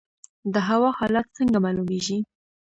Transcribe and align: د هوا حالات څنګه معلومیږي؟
د 0.53 0.55
هوا 0.67 0.89
حالات 0.99 1.27
څنګه 1.37 1.57
معلومیږي؟ 1.65 2.17